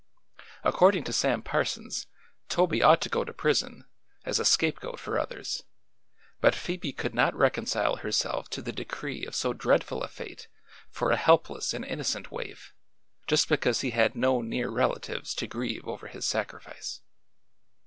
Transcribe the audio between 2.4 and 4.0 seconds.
Toby ought to go to prison,